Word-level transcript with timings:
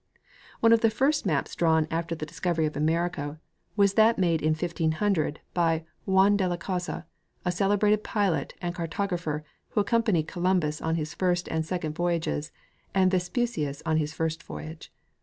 One 0.61 0.73
of 0.73 0.81
the 0.81 0.89
first 0.89 1.27
maps 1.27 1.53
drawn 1.55 1.87
after 1.91 2.15
the 2.15 2.25
discovery 2.25 2.65
of 2.65 2.75
America 2.75 3.39
was 3.75 3.93
that 3.93 4.17
made 4.17 4.41
in 4.41 4.55
1500 4.55 5.41
by 5.53 5.85
Juan 6.07 6.35
de 6.35 6.47
la 6.47 6.57
Cosa, 6.57 7.05
a 7.45 7.51
celebrated 7.51 8.03
pilot 8.03 8.55
and 8.63 8.73
car 8.73 8.87
tographer 8.87 9.43
who 9.69 9.81
accompanied 9.81 10.27
Columbus 10.27 10.81
on 10.81 10.95
his 10.95 11.13
first 11.13 11.47
and 11.49 11.63
second 11.63 11.93
voyages 11.93 12.51
and 12.95 13.11
Vespucius 13.11 13.83
on 13.85 13.97
his 13.97 14.11
first 14.11 14.41
voyage. 14.41 14.91